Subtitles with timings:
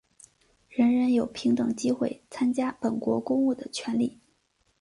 [0.67, 4.19] 人人有平等机会参加本国公务的权利。